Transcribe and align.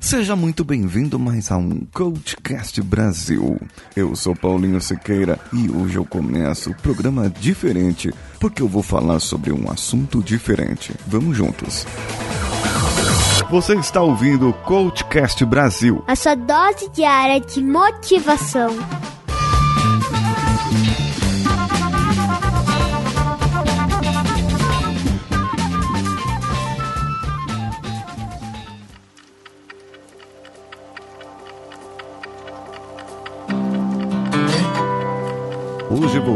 Seja 0.00 0.34
muito 0.34 0.64
bem-vindo 0.64 1.18
mais 1.18 1.52
a 1.52 1.58
um 1.58 1.86
Coachcast 1.92 2.80
Brasil. 2.80 3.60
Eu 3.94 4.16
sou 4.16 4.34
Paulinho 4.34 4.80
Siqueira 4.80 5.38
e 5.52 5.70
hoje 5.70 5.96
eu 5.96 6.06
começo 6.06 6.70
o 6.70 6.74
programa 6.74 7.28
diferente 7.28 8.10
porque 8.40 8.62
eu 8.62 8.66
vou 8.66 8.82
falar 8.82 9.20
sobre 9.20 9.52
um 9.52 9.70
assunto 9.70 10.22
diferente. 10.22 10.94
Vamos 11.06 11.36
juntos. 11.36 11.86
Você 13.50 13.74
está 13.74 14.00
ouvindo 14.00 14.48
o 14.48 14.54
Coachcast 14.54 15.44
Brasil. 15.44 16.02
A 16.06 16.16
sua 16.16 16.34
dose 16.34 16.88
diária 16.90 17.38
de 17.38 17.62
motivação. 17.62 18.70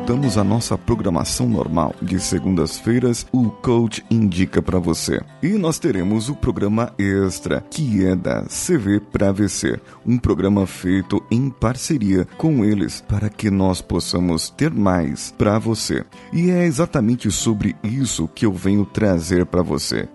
Voltamos 0.00 0.38
à 0.38 0.42
nossa 0.42 0.78
programação 0.78 1.46
normal. 1.46 1.94
De 2.00 2.18
segundas-feiras, 2.18 3.26
o 3.30 3.50
coach 3.50 4.02
indica 4.10 4.62
para 4.62 4.78
você. 4.78 5.20
E 5.42 5.50
nós 5.50 5.78
teremos 5.78 6.30
o 6.30 6.34
programa 6.34 6.92
extra, 6.98 7.62
que 7.70 8.06
é 8.06 8.16
da 8.16 8.42
CV 8.44 8.98
para 8.98 9.30
VC, 9.30 9.78
um 10.06 10.16
programa 10.16 10.66
feito 10.66 11.22
em 11.30 11.50
parceria 11.50 12.26
com 12.38 12.64
eles 12.64 13.04
para 13.06 13.28
que 13.28 13.50
nós 13.50 13.82
possamos 13.82 14.48
ter 14.48 14.72
mais 14.72 15.34
para 15.36 15.58
você. 15.58 16.02
E 16.32 16.50
é 16.50 16.64
exatamente 16.64 17.30
sobre 17.30 17.76
isso 17.84 18.26
que 18.26 18.46
eu 18.46 18.52
venho 18.52 18.86
trazer 18.86 19.44
para 19.44 19.62
você. 19.62 20.08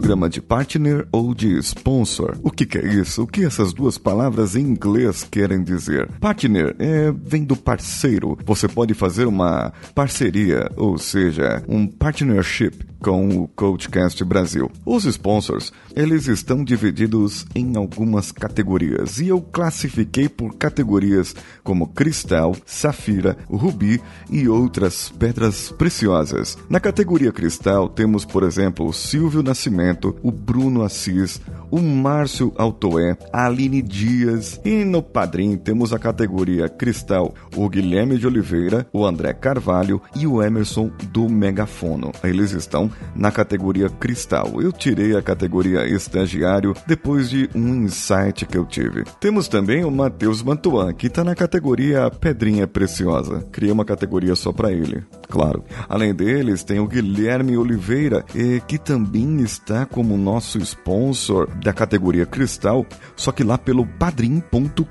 Programa 0.00 0.30
de 0.30 0.40
partner 0.40 1.06
ou 1.12 1.34
de 1.34 1.58
sponsor. 1.58 2.38
O 2.42 2.50
que, 2.50 2.64
que, 2.64 2.78
é 2.78 2.86
isso? 2.86 3.22
O 3.22 3.26
que 3.26 3.44
essas 3.44 3.74
duas 3.74 3.98
palavras 3.98 4.56
em 4.56 4.62
inglês 4.62 5.28
querem 5.30 5.62
dizer? 5.62 6.10
Partner 6.12 6.74
é, 6.78 7.12
vem 7.12 7.44
do 7.44 7.54
parceiro. 7.54 8.38
Você 8.46 8.66
pode 8.66 8.94
fazer 8.94 9.26
uma 9.26 9.74
parceria, 9.94 10.70
ou 10.74 10.96
seja, 10.96 11.62
um 11.68 11.86
partnership 11.86 12.90
com 13.00 13.28
o 13.40 13.48
Coachcast 13.48 14.22
Brasil. 14.24 14.70
Os 14.84 15.04
sponsors, 15.04 15.72
eles 15.96 16.28
estão 16.28 16.62
divididos 16.62 17.46
em 17.54 17.76
algumas 17.76 18.30
categorias 18.30 19.18
e 19.18 19.28
eu 19.28 19.40
classifiquei 19.40 20.28
por 20.28 20.54
categorias 20.56 21.34
como 21.64 21.88
cristal, 21.88 22.54
safira, 22.66 23.36
rubi 23.48 24.00
e 24.30 24.48
outras 24.48 25.10
pedras 25.10 25.70
preciosas. 25.70 26.58
Na 26.68 26.78
categoria 26.78 27.32
cristal 27.32 27.88
temos, 27.88 28.24
por 28.24 28.42
exemplo, 28.42 28.86
o 28.86 28.92
Silvio 28.92 29.42
Nascimento, 29.42 29.89
o 30.22 30.30
Bruno 30.30 30.82
Assis, 30.82 31.40
o 31.70 31.80
Márcio 31.80 32.52
Altoé, 32.56 33.16
a 33.32 33.46
Aline 33.46 33.82
Dias 33.82 34.60
e 34.64 34.84
no 34.84 35.02
Padrim 35.02 35.56
temos 35.56 35.92
a 35.92 35.98
categoria 35.98 36.68
Cristal, 36.68 37.34
o 37.56 37.68
Guilherme 37.68 38.18
de 38.18 38.26
Oliveira, 38.26 38.86
o 38.92 39.04
André 39.04 39.32
Carvalho 39.32 40.00
e 40.16 40.26
o 40.26 40.42
Emerson 40.42 40.90
do 41.12 41.28
Megafono. 41.28 42.12
Eles 42.22 42.52
estão 42.52 42.90
na 43.14 43.30
categoria 43.30 43.88
Cristal. 43.88 44.60
Eu 44.60 44.72
tirei 44.72 45.16
a 45.16 45.22
categoria 45.22 45.86
Estagiário 45.86 46.74
depois 46.86 47.30
de 47.30 47.48
um 47.54 47.84
insight 47.84 48.46
que 48.46 48.56
eu 48.56 48.64
tive. 48.64 49.04
Temos 49.20 49.48
também 49.48 49.84
o 49.84 49.90
Matheus 49.90 50.42
Mantuan, 50.42 50.92
que 50.92 51.06
está 51.06 51.22
na 51.22 51.34
categoria 51.34 52.10
Pedrinha 52.10 52.66
Preciosa. 52.66 53.46
Criei 53.52 53.72
uma 53.72 53.84
categoria 53.84 54.34
só 54.34 54.52
para 54.52 54.72
ele, 54.72 55.04
claro. 55.28 55.64
Além 55.88 56.14
deles, 56.14 56.64
tem 56.64 56.80
o 56.80 56.86
Guilherme 56.86 57.56
Oliveira, 57.56 58.24
que 58.66 58.78
também 58.78 59.40
está 59.40 59.86
como 59.86 60.16
nosso 60.16 60.58
sponsor 60.58 61.48
da 61.60 61.72
categoria 61.72 62.26
Cristal, 62.26 62.86
só 63.14 63.30
que 63.30 63.44
lá 63.44 63.58
pelo 63.58 63.86
padrim.com.br. 63.86 64.84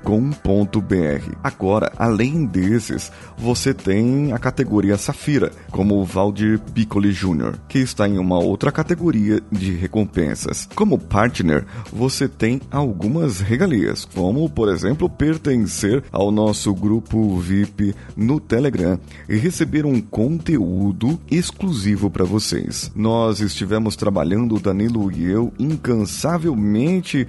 Agora, 1.42 1.92
além 1.98 2.46
desses, 2.46 3.10
você 3.36 3.74
tem 3.74 4.32
a 4.32 4.38
categoria 4.38 4.96
Safira, 4.96 5.50
como 5.70 6.00
o 6.00 6.04
Valdir 6.04 6.60
Piccoli 6.72 7.12
Jr., 7.12 7.58
que 7.68 7.78
está 7.78 8.08
em 8.08 8.18
uma 8.18 8.38
outra 8.38 8.70
categoria 8.70 9.40
de 9.50 9.72
recompensas. 9.72 10.68
Como 10.74 10.98
partner, 10.98 11.66
você 11.92 12.28
tem 12.28 12.60
algumas 12.70 13.40
regalias, 13.40 14.04
como, 14.04 14.48
por 14.48 14.68
exemplo, 14.68 15.08
pertencer 15.08 16.04
ao 16.12 16.30
nosso 16.30 16.72
grupo 16.74 17.38
VIP 17.38 17.94
no 18.16 18.38
Telegram 18.38 18.98
e 19.28 19.36
receber 19.36 19.84
um 19.84 20.00
conteúdo 20.00 21.20
exclusivo 21.30 22.10
para 22.10 22.24
vocês. 22.24 22.90
Nós 22.94 23.40
estivemos 23.40 23.96
trabalhando, 23.96 24.60
Danilo 24.60 25.10
e 25.10 25.24
eu, 25.24 25.52
incansavelmente 25.58 26.59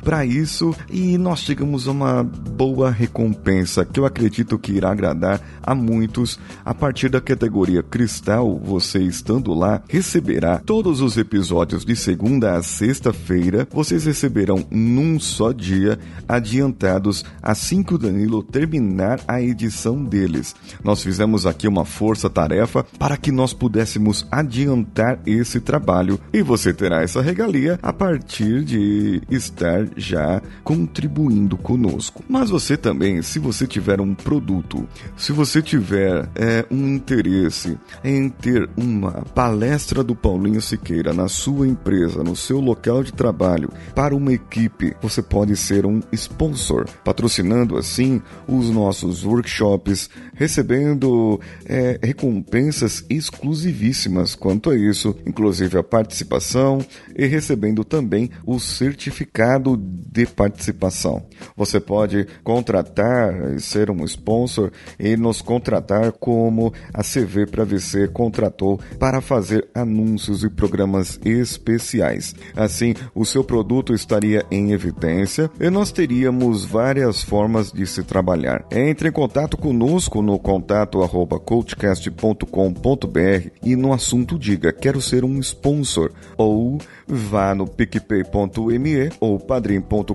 para 0.03 0.25
isso 0.25 0.75
e 0.89 1.17
nós 1.17 1.39
chegamos 1.39 1.87
a 1.87 1.91
uma 1.91 2.23
boa 2.23 2.91
recompensa 2.91 3.85
que 3.85 3.99
eu 3.99 4.05
acredito 4.05 4.59
que 4.59 4.73
irá 4.73 4.91
agradar 4.91 5.41
a 5.63 5.73
muitos. 5.73 6.39
A 6.65 6.73
partir 6.73 7.09
da 7.09 7.21
categoria 7.21 7.81
Cristal, 7.81 8.59
você 8.63 8.99
estando 8.99 9.53
lá 9.53 9.81
receberá 9.87 10.59
todos 10.59 11.01
os 11.01 11.17
episódios 11.17 11.85
de 11.85 11.95
segunda 11.95 12.57
a 12.57 12.63
sexta-feira. 12.63 13.67
Vocês 13.71 14.05
receberão 14.05 14.65
num 14.69 15.19
só 15.19 15.51
dia, 15.51 15.97
adiantados 16.27 17.23
assim 17.41 17.83
que 17.83 17.93
o 17.93 17.97
Danilo 17.97 18.43
terminar 18.43 19.19
a 19.27 19.41
edição 19.41 20.03
deles. 20.03 20.55
Nós 20.83 21.01
fizemos 21.01 21.45
aqui 21.45 21.67
uma 21.67 21.85
força-tarefa 21.85 22.85
para 22.99 23.17
que 23.17 23.31
nós 23.31 23.53
pudéssemos 23.53 24.25
adiantar 24.31 25.19
esse 25.25 25.59
trabalho 25.59 26.19
e 26.33 26.41
você 26.41 26.73
terá 26.73 27.01
essa 27.01 27.21
regalia 27.21 27.79
a 27.81 27.93
partir 27.93 28.63
de 28.63 29.20
estar 29.29 29.87
já 29.95 30.41
contribuindo 30.63 31.57
conosco. 31.57 32.23
Mas 32.27 32.49
você 32.49 32.75
também, 32.75 33.21
se 33.21 33.39
você 33.39 33.67
tiver 33.67 34.01
um 34.01 34.13
produto, 34.13 34.87
se 35.15 35.31
você 35.31 35.61
tiver 35.61 36.29
é, 36.35 36.65
um 36.71 36.95
interesse 36.95 37.77
em 38.03 38.29
ter 38.29 38.69
uma 38.75 39.23
palestra 39.33 40.03
do 40.03 40.15
Paulinho 40.15 40.61
Siqueira 40.61 41.13
na 41.13 41.27
sua 41.27 41.67
empresa, 41.67 42.23
no 42.23 42.35
seu 42.35 42.59
local 42.59 43.03
de 43.03 43.13
trabalho, 43.13 43.69
para 43.95 44.15
uma 44.15 44.33
equipe, 44.33 44.95
você 45.01 45.21
pode 45.21 45.55
ser 45.55 45.85
um 45.85 46.01
sponsor, 46.11 46.85
patrocinando 47.03 47.77
assim 47.77 48.21
os 48.47 48.69
nossos 48.69 49.23
workshops, 49.23 50.09
recebendo 50.33 51.39
é, 51.65 51.99
recompensas 52.01 53.05
exclusivíssimas 53.09 54.35
quanto 54.35 54.69
a 54.69 54.75
isso, 54.75 55.15
inclusive 55.25 55.77
a 55.77 55.83
participação 55.83 56.79
e 57.15 57.25
recebendo 57.25 57.83
também 57.83 58.29
o 58.45 58.59
certificado 58.59 59.10
certificado 59.11 59.77
de 59.77 60.25
participação. 60.25 61.23
Você 61.55 61.79
pode 61.79 62.25
contratar 62.43 63.59
ser 63.59 63.91
um 63.91 64.03
sponsor 64.05 64.71
e 64.99 65.15
nos 65.15 65.41
contratar 65.41 66.11
como 66.13 66.73
a 66.93 67.03
CV 67.03 67.45
para 67.45 67.63
VC 67.63 68.07
contratou 68.07 68.79
para 68.97 69.21
fazer 69.21 69.67
anúncios 69.73 70.43
e 70.43 70.49
programas 70.49 71.19
especiais. 71.23 72.33
Assim, 72.55 72.95
o 73.13 73.25
seu 73.25 73.43
produto 73.43 73.93
estaria 73.93 74.45
em 74.49 74.71
evidência 74.71 75.51
e 75.59 75.69
nós 75.69 75.91
teríamos 75.91 76.65
várias 76.65 77.21
formas 77.21 77.71
de 77.71 77.85
se 77.85 78.03
trabalhar. 78.03 78.65
Entre 78.71 79.09
em 79.09 79.11
contato 79.11 79.57
conosco 79.57 80.21
no 80.21 80.39
contato 80.39 81.03
arroba 81.03 81.39
coachcast.com.br 81.39 83.49
e 83.63 83.75
no 83.75 83.93
assunto 83.93 84.39
diga 84.39 84.71
quero 84.71 85.01
ser 85.01 85.25
um 85.25 85.39
sponsor 85.39 86.11
ou 86.37 86.77
vá 87.07 87.53
no 87.53 87.67
picpay.me 87.67 88.90
ou 89.19 89.39
padrim.com.br 89.39 90.13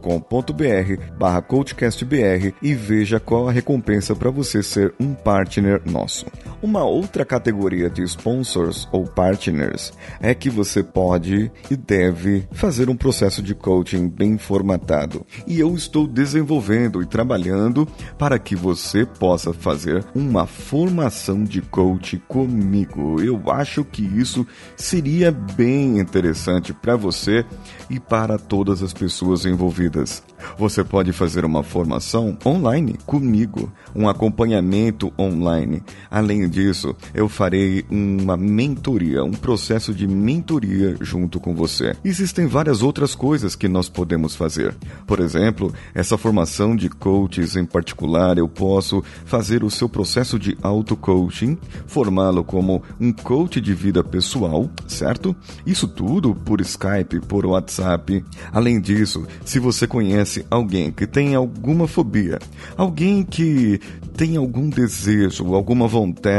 barra 1.19 1.42
coachcastbr 1.42 2.53
e 2.62 2.75
veja 2.75 3.20
qual 3.20 3.48
a 3.48 3.53
recompensa 3.53 4.14
para 4.14 4.31
você 4.31 4.62
ser 4.62 4.94
um 5.00 5.14
partner 5.14 5.81
nosso. 5.84 6.26
Uma 6.62 6.84
outra 6.84 7.22
categoria 7.22 7.91
de 7.91 8.03
sponsors 8.03 8.89
ou 8.91 9.05
partners 9.05 9.93
é 10.21 10.34
que 10.34 10.49
você 10.49 10.83
pode 10.83 11.50
e 11.71 11.77
deve 11.77 12.49
fazer 12.50 12.89
um 12.89 12.97
processo 12.97 13.43
de 13.43 13.55
coaching 13.55 14.09
bem 14.09 14.39
formatado. 14.39 15.25
E 15.47 15.60
eu 15.60 15.75
estou 15.75 16.07
desenvolvendo 16.07 17.03
e 17.03 17.07
trabalhando 17.07 17.86
para 18.19 18.39
que 18.39 18.57
você 18.57 19.04
possa 19.04 19.53
fazer 19.53 20.03
uma 20.15 20.47
formação 20.47 21.45
de 21.45 21.60
coach 21.60 22.16
comigo. 22.27 23.21
Eu 23.21 23.51
acho 23.51 23.84
que 23.84 24.03
isso 24.03 24.47
seria 24.77 25.30
bem 25.30 25.98
interessante 25.98 26.72
para 26.72 26.97
você 26.97 27.45
e 27.91 28.01
para 28.01 28.39
todas 28.39 28.83
as 28.83 28.95
pessoas 28.95 29.45
envolvidas. 29.45 30.22
Você 30.57 30.83
pode 30.83 31.13
fazer 31.13 31.45
uma 31.45 31.63
formação 31.63 32.36
online 32.45 32.98
comigo, 33.04 33.71
um 33.95 34.09
acompanhamento 34.09 35.13
online. 35.19 35.83
Além 36.10 36.46
Disso, 36.48 36.95
eu 37.15 37.28
farei 37.28 37.84
uma 37.91 38.37
mentoria, 38.37 39.25
um 39.25 39.33
processo 39.33 39.93
de 39.93 40.07
mentoria 40.07 40.97
junto 41.01 41.41
com 41.41 41.54
você. 41.54 41.95
Existem 42.04 42.47
várias 42.47 42.83
outras 42.83 43.15
coisas 43.15 43.57
que 43.57 43.69
nós 43.69 43.89
podemos 43.89 44.34
fazer. 44.34 44.75
Por 45.07 45.21
exemplo, 45.21 45.72
essa 45.95 46.16
formação 46.16 46.77
de 46.77 46.89
coaches 46.89 47.57
em 47.57 47.65
particular, 47.65 48.39
eu 48.39 48.48
posso 48.48 49.03
fazer 49.25 49.65
o 49.65 49.71
seu 49.71 49.89
processo 49.89 50.39
de 50.39 50.57
auto-coaching, 50.63 51.59
formá-lo 51.87 52.45
como 52.45 52.83
um 53.01 53.13
coach 53.13 53.60
de 53.60 53.75
vida 53.75 54.04
pessoal, 54.04 54.71
certo? 54.87 55.34
Isso 55.66 55.89
tudo 55.89 56.34
por 56.34 56.60
Skype, 56.60 57.21
por 57.27 57.47
WhatsApp. 57.47 58.25
Além 58.53 58.81
disso, 58.81 59.27
se 59.45 59.59
você 59.59 59.87
conhece 59.87 60.47
alguém 60.51 60.91
que 60.92 61.07
tem 61.07 61.34
alguma 61.34 61.89
fobia, 61.89 62.39
alguém 62.77 63.22
que 63.22 63.81
tem 64.16 64.37
algum 64.37 64.71
desejo, 64.71 65.54
alguma 65.54 65.87
vontade 65.87 66.35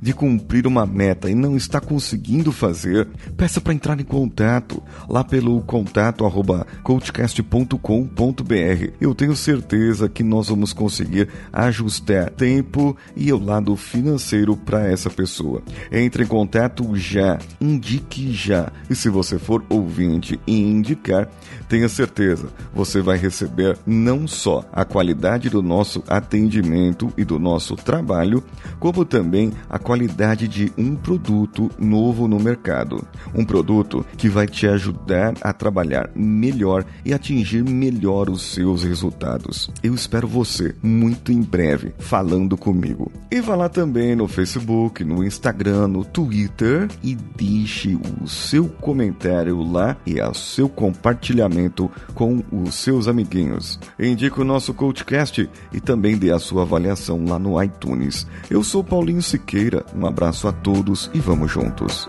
de 0.00 0.12
cumprir 0.12 0.66
uma 0.66 0.86
meta 0.86 1.30
e 1.30 1.34
não 1.34 1.56
está 1.56 1.80
conseguindo 1.80 2.52
fazer, 2.52 3.08
peça 3.36 3.60
para 3.60 3.74
entrar 3.74 4.00
em 4.00 4.04
contato 4.04 4.82
lá 5.08 5.24
pelo 5.24 5.60
contato 5.62 6.24
arroba 6.24 6.66
coachcast.com.br. 6.82 8.92
Eu 9.00 9.14
tenho 9.14 9.34
certeza 9.34 10.08
que 10.08 10.22
nós 10.22 10.48
vamos 10.48 10.72
conseguir 10.72 11.28
ajustar 11.52 12.30
tempo 12.30 12.96
e 13.16 13.32
o 13.32 13.42
lado 13.42 13.74
financeiro 13.76 14.56
para 14.56 14.86
essa 14.86 15.10
pessoa. 15.10 15.62
Entre 15.90 16.24
em 16.24 16.26
contato 16.26 16.94
já, 16.94 17.38
indique 17.60 18.32
já. 18.32 18.70
E 18.88 18.94
se 18.94 19.08
você 19.08 19.38
for 19.38 19.64
ouvinte 19.68 20.38
e 20.46 20.60
indicar, 20.60 21.28
tenha 21.68 21.88
certeza, 21.88 22.48
você 22.74 23.00
vai 23.00 23.16
receber 23.16 23.78
não 23.86 24.26
só 24.26 24.64
a 24.72 24.84
qualidade 24.84 25.48
do 25.48 25.62
nosso 25.62 26.02
atendimento 26.06 27.12
e 27.16 27.24
do 27.24 27.38
nosso 27.38 27.76
trabalho, 27.76 28.42
como 28.78 29.04
também 29.04 29.31
a 29.68 29.78
qualidade 29.78 30.46
de 30.46 30.72
um 30.76 30.94
produto 30.94 31.70
novo 31.78 32.28
no 32.28 32.38
mercado. 32.38 33.06
Um 33.34 33.44
produto 33.44 34.04
que 34.16 34.28
vai 34.28 34.46
te 34.46 34.66
ajudar 34.66 35.34
a 35.40 35.52
trabalhar 35.52 36.10
melhor 36.14 36.84
e 37.04 37.14
atingir 37.14 37.64
melhor 37.64 38.28
os 38.28 38.42
seus 38.42 38.82
resultados. 38.82 39.70
Eu 39.82 39.94
espero 39.94 40.28
você 40.28 40.74
muito 40.82 41.32
em 41.32 41.40
breve 41.40 41.94
falando 41.98 42.56
comigo. 42.56 43.10
E 43.30 43.40
vá 43.40 43.56
lá 43.56 43.68
também 43.68 44.14
no 44.14 44.28
Facebook, 44.28 45.04
no 45.04 45.24
Instagram, 45.24 45.88
no 45.88 46.04
Twitter 46.04 46.88
e 47.02 47.14
deixe 47.14 47.96
o 48.20 48.28
seu 48.28 48.68
comentário 48.68 49.62
lá 49.62 49.96
e 50.06 50.20
o 50.20 50.34
seu 50.34 50.68
compartilhamento 50.68 51.90
com 52.14 52.42
os 52.52 52.74
seus 52.74 53.08
amiguinhos. 53.08 53.78
Indique 53.98 54.40
o 54.40 54.44
nosso 54.44 54.74
CoachCast 54.74 55.48
e 55.72 55.80
também 55.80 56.16
dê 56.16 56.30
a 56.30 56.38
sua 56.38 56.62
avaliação 56.62 57.24
lá 57.24 57.38
no 57.38 57.62
iTunes. 57.62 58.26
Eu 58.50 58.62
sou 58.62 58.84
Paulinho 58.84 59.21
Siqueira, 59.22 59.84
um 59.94 60.06
abraço 60.06 60.48
a 60.48 60.52
todos 60.52 61.10
e 61.14 61.20
vamos 61.20 61.50
juntos. 61.50 62.08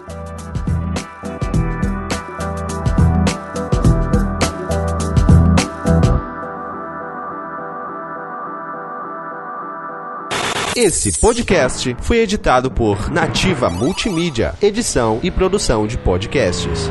Esse 10.75 11.19
podcast 11.19 11.95
foi 12.01 12.17
editado 12.17 12.71
por 12.71 13.11
Nativa 13.11 13.69
Multimídia, 13.69 14.55
edição 14.59 15.19
e 15.21 15.29
produção 15.29 15.85
de 15.85 15.99
podcasts. 15.99 16.89